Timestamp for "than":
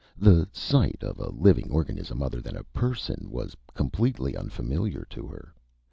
2.41-2.57